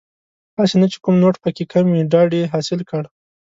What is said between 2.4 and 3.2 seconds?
حاصل کړ.